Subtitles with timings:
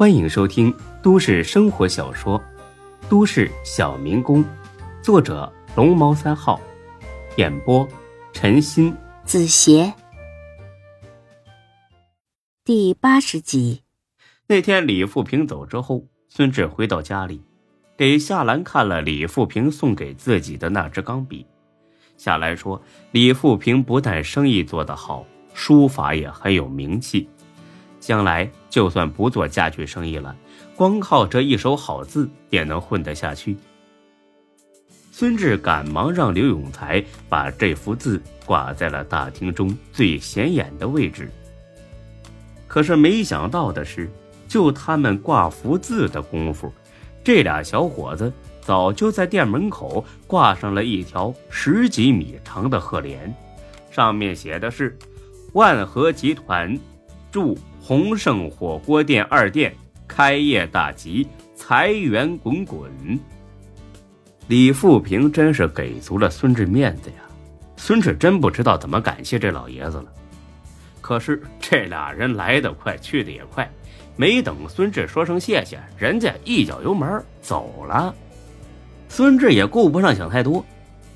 [0.00, 2.40] 欢迎收听都市生活小说
[3.10, 4.42] 《都市小民工》，
[5.02, 6.58] 作者龙猫三号，
[7.36, 7.86] 演播
[8.32, 9.92] 陈鑫、子邪，
[12.64, 13.82] 第八十集。
[14.46, 17.42] 那天李富平走之后，孙志回到家里，
[17.94, 21.44] 给夏兰看了李富平送给自己的那支钢笔。
[22.16, 22.80] 夏兰说
[23.12, 27.28] ：“李富平不但生意做得好，书法也很有名气。”
[28.00, 30.34] 将来就算不做家具生意了，
[30.74, 33.56] 光靠这一手好字也能混得下去。
[35.12, 41.30] 孙志赶忙让刘永才把这幅字挂在了大厅中最显眼的位置。
[42.66, 44.10] 可是没想到的是，
[44.48, 46.72] 就他们挂幅字的功夫，
[47.22, 48.32] 这俩小伙子
[48.62, 53.34] 早就在店门口挂上了一条十几米长的贺联，
[53.90, 54.96] 上面写的是
[55.52, 56.78] “万和集团”。
[57.30, 57.56] 祝
[57.90, 59.74] 鸿盛火锅店二店
[60.06, 61.26] 开业大吉，
[61.56, 62.88] 财源滚滚。
[64.46, 67.16] 李富平真是给足了孙志面子呀！
[67.76, 70.04] 孙志真不知道怎么感谢这老爷子了。
[71.00, 73.68] 可是这俩人来得快，去得也快，
[74.14, 78.14] 没等孙志说声谢谢，人家一脚油门走了。
[79.08, 80.64] 孙志也顾不上想太多，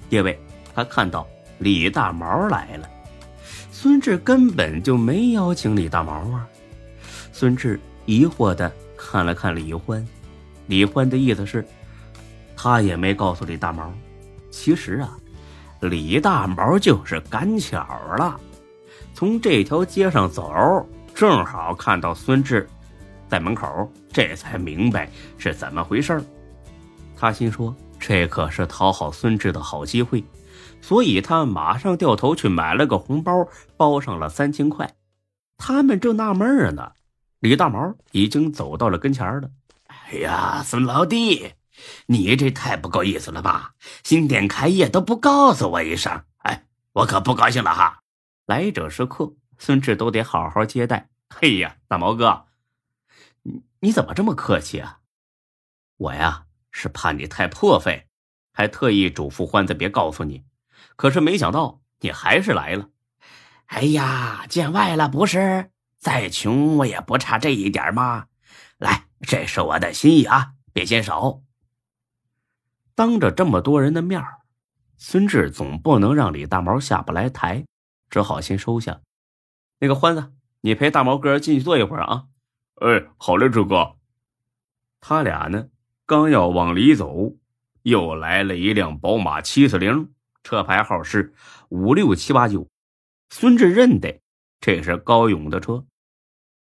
[0.08, 0.36] 因为
[0.75, 1.25] 他看到
[1.58, 2.91] 李大毛来了。
[3.70, 6.48] 孙志根本就没邀请李大毛啊！
[7.36, 10.06] 孙志疑惑的看了看李欢，
[10.68, 11.66] 李欢的意思是，
[12.56, 13.92] 他也没告诉李大毛。
[14.52, 15.18] 其实啊，
[15.80, 17.84] 李大毛就是赶巧
[18.16, 18.38] 了，
[19.14, 22.68] 从这条街上走，正好看到孙志
[23.28, 26.22] 在门口，这才明白是怎么回事
[27.16, 30.22] 他心说，这可是讨好孙志的好机会。
[30.80, 34.88] 所以他马上掉头去买了个红包，包上了三千块。
[35.58, 36.92] 他们正纳闷呢，
[37.45, 39.50] 李大毛已经走到了跟前了。
[39.89, 41.53] 哎呀，孙老弟，
[42.06, 43.75] 你这太不够意思了吧？
[44.03, 46.64] 新店开业都不告诉我一声，哎，
[46.95, 48.01] 我可不高兴了哈。
[48.46, 51.11] 来者是客，孙志都得好好接待。
[51.29, 52.46] 嘿呀，大毛哥，
[53.42, 55.01] 你你怎么这么客气啊？
[55.98, 58.07] 我呀是怕你太破费，
[58.55, 60.45] 还特意嘱咐欢子别告诉你。
[60.97, 62.89] 可是没想到你还是来了，
[63.67, 65.73] 哎呀，见外了不是？
[66.05, 68.27] 再穷我也不差这一点嘛！
[68.77, 71.41] 来，这是我的心意啊，别嫌少。
[72.95, 74.23] 当着这么多人的面
[74.98, 77.65] 孙志总不能让李大毛下不来台，
[78.11, 79.01] 只好先收下。
[79.79, 82.27] 那个欢子，你陪大毛哥进去坐一会儿啊。
[82.83, 83.97] 哎，好嘞，志哥。
[85.01, 85.69] 他俩呢，
[86.05, 87.35] 刚要往里走，
[87.81, 90.13] 又来了一辆宝马七四零。
[90.42, 91.33] 车牌号是
[91.71, 92.69] 五六七八九，
[93.31, 94.21] 孙志认得
[94.61, 95.86] 这是高勇的车。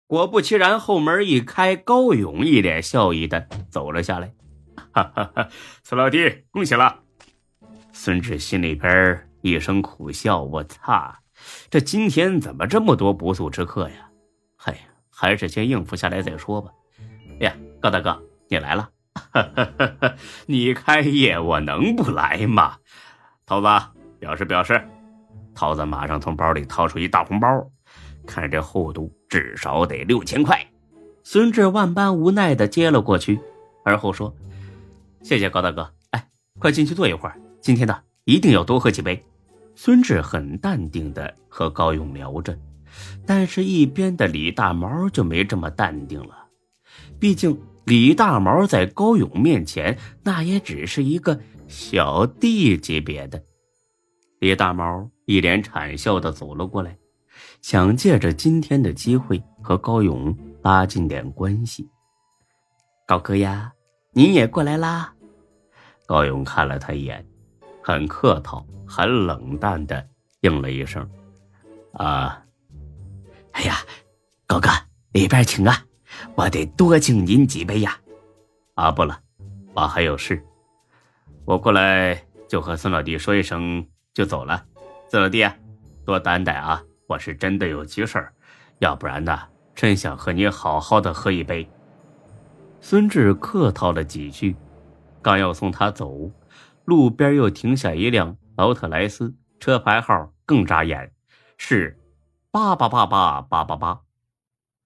[0.08, 4.32] 果不其然，后门一开，高勇一脸笑意的走了下来。
[4.92, 5.48] 哈哈哈，
[5.82, 7.00] 孙老弟，恭喜了！
[7.92, 11.18] 孙志心里边一声苦笑：“我擦，
[11.68, 14.08] 这今天怎么这么多不速之客呀？”
[14.56, 14.78] 嗨，
[15.10, 16.70] 还是先应付下来再说吧。
[17.40, 18.88] 哎呀，高大哥，你来了！
[19.32, 19.64] 哈哈
[20.00, 20.14] 哈，
[20.46, 22.76] 你开业，我能不来吗？
[23.44, 23.66] 桃子，
[24.20, 24.86] 表示表示。
[25.54, 27.48] 桃子马上从包里掏出一大红包，
[28.26, 30.66] 看这厚度，至少得六千块。
[31.22, 33.40] 孙志万般无奈的接了过去，
[33.84, 34.34] 而后说
[35.22, 36.28] ：“谢谢高大哥，哎，
[36.58, 37.40] 快进去坐一会儿。
[37.60, 39.24] 今天呢，一定要多喝几杯。”
[39.74, 42.58] 孙志很淡定的和高勇聊着，
[43.26, 46.46] 但是一边的李大毛就没这么淡定了。
[47.18, 51.40] 毕竟李大毛在高勇面前，那也只是一个。
[51.68, 53.42] 小弟级别的
[54.38, 56.96] 李大毛一脸谄笑的走了过来，
[57.62, 61.88] 想借着今天的机会和高勇拉近点关系。
[63.06, 63.72] 高哥呀，
[64.12, 65.14] 您也过来啦？
[66.06, 67.26] 高勇看了他一眼，
[67.82, 70.06] 很客套、很冷淡的
[70.40, 71.08] 应了一声
[71.94, 72.42] ：“啊。”
[73.52, 73.76] 哎呀，
[74.46, 74.68] 高哥
[75.12, 75.82] 里边请啊，
[76.34, 77.98] 我得多敬您几杯呀。
[78.74, 79.18] 啊，不了，
[79.74, 80.44] 我还有事。
[81.44, 84.66] 我过来就和孙老弟说一声就走了，
[85.08, 85.56] 孙老弟啊，
[86.04, 86.82] 多担待啊！
[87.06, 88.34] 我是真的有急事儿，
[88.80, 89.38] 要不然呢，
[89.74, 91.68] 真想和你好好的喝一杯。
[92.80, 94.56] 孙志客套了几句，
[95.22, 96.30] 刚要送他走，
[96.84, 101.12] 路边又停下一辆劳特莱斯，车牌号更扎眼，
[101.56, 101.98] 是
[102.50, 104.00] 八八八八八八八。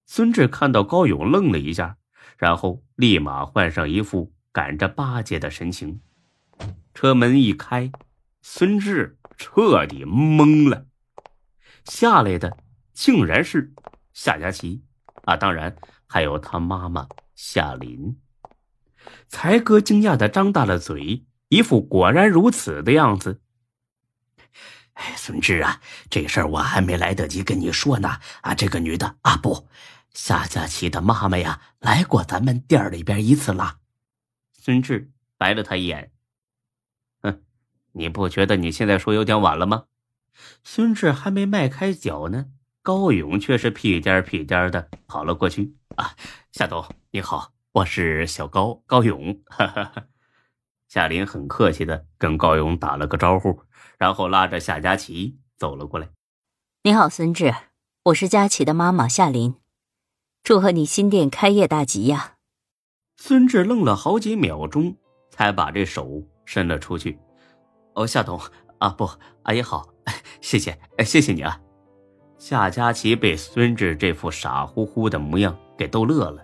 [0.05, 1.97] 孙志看到高勇愣了一下，
[2.37, 6.01] 然后立马换上一副赶着巴结的神情。
[6.93, 7.91] 车门一开，
[8.41, 10.85] 孙志彻底懵了。
[11.85, 12.57] 下来的
[12.93, 13.73] 竟然是
[14.13, 14.83] 夏佳琪
[15.23, 15.35] 啊！
[15.35, 15.75] 当然
[16.07, 18.19] 还有他妈妈夏琳。
[19.27, 23.41] 才哥惊讶的张大了嘴，一副果然如此的样子。
[24.93, 28.19] 哎，孙志啊，这事儿我还没来得及跟你说呢。
[28.41, 29.67] 啊，这个女的啊，不，
[30.13, 33.79] 夏佳琪的妈妈呀，来过咱们店里边一次了。
[34.51, 36.11] 孙志白了他一眼，
[37.23, 37.41] 哼，
[37.93, 39.85] 你不觉得你现在说有点晚了吗？
[40.63, 42.47] 孙志还没迈开脚呢，
[42.81, 45.75] 高勇却是屁颠屁颠的跑了过去。
[45.95, 46.15] 啊，
[46.51, 49.41] 夏总你好，我是小高高勇。
[49.47, 50.05] 哈哈哈。
[50.87, 53.63] 夏林很客气的跟高勇打了个招呼。
[53.97, 56.09] 然后拉着夏佳琪走了过来。
[56.83, 57.53] 你好，孙志，
[58.05, 59.57] 我是佳琪的妈妈夏琳，
[60.41, 62.37] 祝贺你新店开业大吉呀！
[63.17, 64.97] 孙志愣了好几秒钟，
[65.29, 67.19] 才把这手伸了出去。
[67.93, 68.41] 哦，夏董
[68.79, 69.07] 啊，不，
[69.43, 69.90] 阿姨好，
[70.41, 71.59] 谢谢，谢谢你啊！
[72.37, 76.43] 夏佳琪被孙志这副傻乎乎的模样给逗乐了。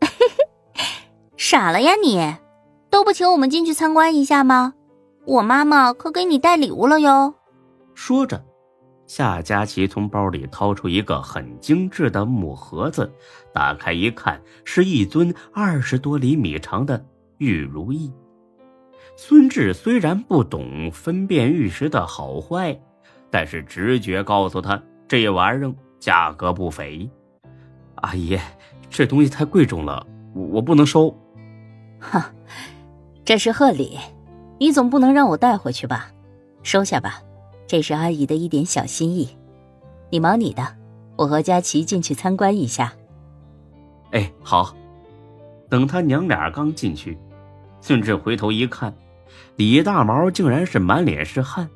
[1.36, 2.36] 傻了呀你，
[2.90, 4.74] 都不请我们进去参观一下吗？
[5.26, 7.34] 我妈妈可给你带礼物了哟。
[7.94, 8.44] 说着，
[9.06, 13.10] 夏佳琪从包里掏出一个很精致的木盒子，
[13.52, 17.04] 打开一看，是一尊二十多厘米长的
[17.38, 18.12] 玉如意。
[19.22, 22.74] 孙志虽然不懂分辨玉石的好坏，
[23.30, 27.06] 但是直觉告诉他，这玩意儿价格不菲。
[27.96, 28.38] 阿姨，
[28.88, 31.14] 这东西太贵重了，我不能收。
[31.98, 32.18] 哼，
[33.22, 33.98] 这是贺礼。
[34.58, 36.10] 你总不能让我带回去吧？
[36.62, 37.20] 收下吧，
[37.66, 39.28] 这是阿姨的一点小心意。
[40.08, 40.66] 你忙你的，
[41.16, 42.94] 我和佳琪进去参观一下。
[44.12, 44.74] 哎，好。
[45.68, 47.18] 等他娘俩刚进去，
[47.82, 48.92] 孙志回头一看，
[49.56, 51.68] 李大毛竟然是满脸是汗。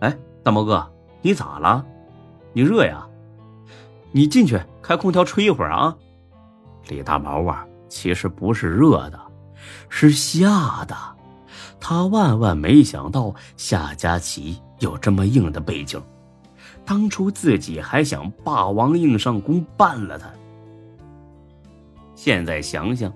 [0.00, 0.90] 哎，大毛哥，
[1.22, 1.84] 你咋了？
[2.52, 3.06] 你热呀？
[4.12, 5.96] 你进去开空调吹一会儿啊。
[6.88, 9.20] 李大毛啊，其实不是热的。
[9.88, 10.96] 是吓的，
[11.78, 16.02] 他万万没想到夏佳琪有这么硬的背景，
[16.84, 20.28] 当初自己还想霸王硬上弓办了他。
[22.14, 23.12] 现在想想，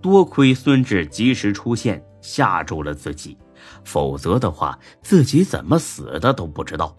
[0.00, 3.36] 多亏孙志及时出现吓住了自己，
[3.84, 6.96] 否则的话自己怎么死的都不知道。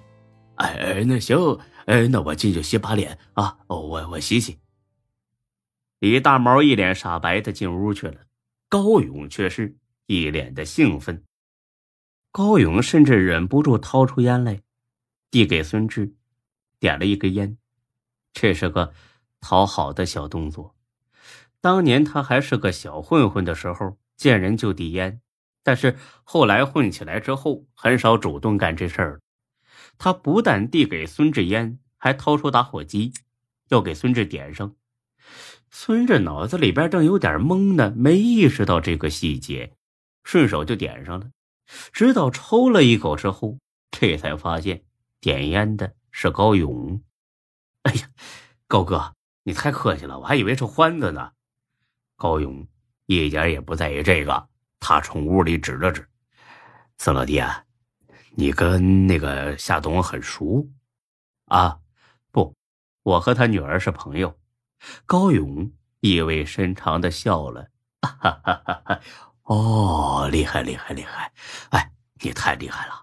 [0.55, 1.37] 哎哎，那行，
[1.85, 4.59] 哎，那我进去洗把脸啊，哦我我洗洗。
[5.99, 8.21] 李大毛一脸煞白的进屋去了。
[8.69, 9.75] 高勇却是
[10.05, 11.25] 一脸的兴奋，
[12.31, 14.61] 高勇甚至忍不住掏出烟来，
[15.29, 16.13] 递给孙志，
[16.79, 17.57] 点了一根烟。
[18.31, 18.93] 这是个
[19.41, 20.73] 讨好的小动作。
[21.61, 25.21] 当年他还是个小混混的时候，见人就递烟，
[25.63, 29.21] 但是后来混起来之后，很少主动干这事儿。
[29.99, 33.13] 他不但递给孙志烟，还掏出打火机，
[33.69, 34.75] 要给孙志点上。
[35.69, 39.73] 孙志脑子里边正有点懵呢，没意识到这个细节，
[40.23, 41.29] 顺手就点上了。
[41.93, 43.59] 直到抽了一口之后，
[43.91, 44.83] 这才发现
[45.19, 47.03] 点烟的是高勇。
[47.83, 48.09] 哎呀，
[48.67, 49.13] 高哥，
[49.43, 51.33] 你太客气了，我还以为是欢子呢。
[52.21, 52.67] 高勇
[53.07, 54.47] 一点也不在意这个，
[54.79, 56.07] 他冲屋里指了指
[56.99, 57.63] ：“孙老弟啊，
[58.35, 60.67] 你跟那个夏董很熟
[61.45, 61.79] 啊？
[62.31, 62.55] 不，
[63.01, 64.37] 我和他女儿是朋友。”
[65.07, 67.69] 高勇意味深长的笑了，
[68.05, 68.99] 哈哈哈哈！
[69.45, 71.33] 哦，厉害厉害厉害！
[71.71, 72.93] 哎，你太厉害了！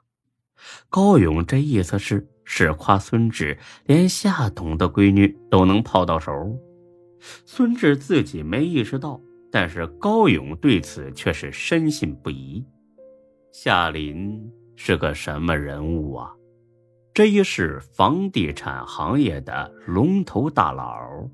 [0.88, 6.56] 高勇这意思是是夸孙志连夏董的闺女都能泡到手。
[7.20, 9.20] 孙志自己没意识到，
[9.50, 12.64] 但是高勇对此却是深信不疑。
[13.52, 16.32] 夏林是个什么人物啊？
[17.12, 21.28] 这一是房地产行业的龙头大佬。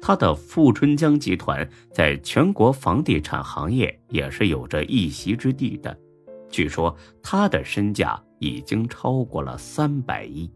[0.00, 5.96] 他的富春江集团在全国房地产行业也是有着一席之地的，
[6.48, 10.50] 据说他的身价已经超过了三百亿。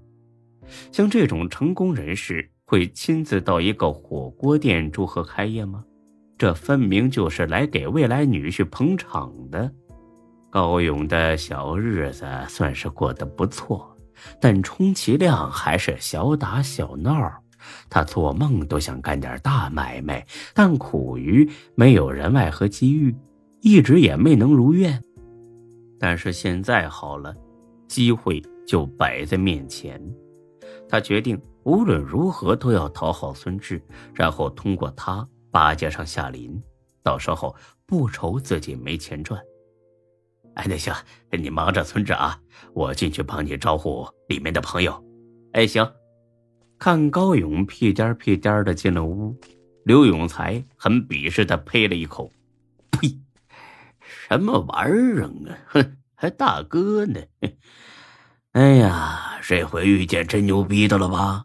[0.90, 5.84] 像这种成功人士会亲自到一个火锅店祝贺开业吗？
[6.38, 9.70] 这分明就是来给未来女婿捧场的。
[10.50, 13.96] 高勇的小日子算是过得不错，
[14.40, 17.32] 但充其量还是小打小闹。
[17.88, 23.14] 他做梦都想干点大买卖，但苦于没有人脉和机遇，
[23.60, 25.02] 一直也没能如愿。
[25.98, 27.34] 但是现在好了，
[27.88, 30.00] 机会就摆在面前。
[30.88, 33.82] 他决定无论如何都要讨好孙志，
[34.14, 36.62] 然后通过他巴结上夏林，
[37.02, 37.54] 到时候
[37.86, 39.40] 不愁自己没钱赚。
[40.54, 40.94] 哎，那行，
[41.30, 42.38] 你忙着村长啊，
[42.74, 45.04] 我进去帮你招呼里面的朋友。
[45.52, 45.90] 哎，行。
[46.78, 49.34] 看高勇屁颠屁颠的进了屋，
[49.84, 52.30] 刘永才很鄙视的呸了一口
[52.90, 53.18] ：“呸！
[54.00, 55.30] 什么玩意儿啊？
[55.68, 57.20] 哼，还大哥呢？
[58.52, 61.44] 哎呀，这回遇见真牛逼的了吧？”